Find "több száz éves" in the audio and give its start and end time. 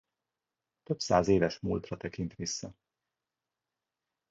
0.83-1.59